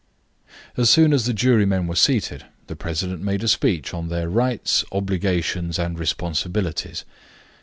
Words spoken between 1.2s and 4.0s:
the jurymen were seated, the president made a speech